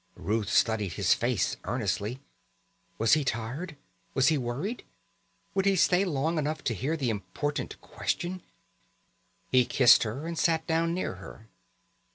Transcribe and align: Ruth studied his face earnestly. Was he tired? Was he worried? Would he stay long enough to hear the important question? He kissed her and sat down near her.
Ruth 0.17 0.49
studied 0.49 0.93
his 0.93 1.13
face 1.13 1.57
earnestly. 1.63 2.21
Was 2.97 3.13
he 3.13 3.23
tired? 3.23 3.77
Was 4.15 4.29
he 4.29 4.35
worried? 4.39 4.83
Would 5.53 5.67
he 5.67 5.75
stay 5.75 6.05
long 6.05 6.39
enough 6.39 6.63
to 6.63 6.73
hear 6.73 6.97
the 6.97 7.11
important 7.11 7.79
question? 7.81 8.41
He 9.51 9.63
kissed 9.63 10.01
her 10.01 10.25
and 10.25 10.39
sat 10.39 10.65
down 10.65 10.95
near 10.95 11.17
her. 11.17 11.49